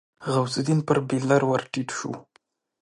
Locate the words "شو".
1.97-2.11